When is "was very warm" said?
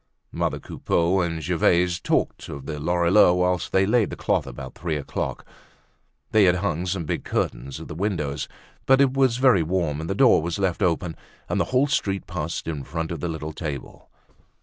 9.15-9.99